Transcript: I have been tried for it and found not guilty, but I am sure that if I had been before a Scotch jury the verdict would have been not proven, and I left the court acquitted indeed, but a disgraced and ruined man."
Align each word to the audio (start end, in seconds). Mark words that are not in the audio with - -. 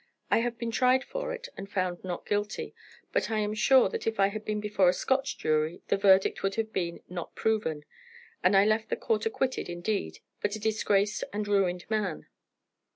I 0.31 0.39
have 0.39 0.57
been 0.57 0.71
tried 0.71 1.03
for 1.03 1.31
it 1.31 1.47
and 1.55 1.69
found 1.69 2.03
not 2.03 2.25
guilty, 2.25 2.73
but 3.11 3.29
I 3.29 3.37
am 3.37 3.53
sure 3.53 3.87
that 3.89 4.07
if 4.07 4.19
I 4.19 4.29
had 4.29 4.43
been 4.43 4.59
before 4.59 4.89
a 4.89 4.93
Scotch 4.93 5.37
jury 5.37 5.83
the 5.89 5.95
verdict 5.95 6.41
would 6.41 6.55
have 6.55 6.73
been 6.73 7.03
not 7.07 7.35
proven, 7.35 7.85
and 8.41 8.57
I 8.57 8.65
left 8.65 8.89
the 8.89 8.95
court 8.95 9.27
acquitted 9.27 9.69
indeed, 9.69 10.17
but 10.41 10.55
a 10.55 10.59
disgraced 10.59 11.23
and 11.31 11.47
ruined 11.47 11.85
man." 11.87 12.25